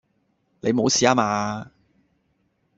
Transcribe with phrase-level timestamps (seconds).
[0.61, 1.69] 你冇事吖嘛?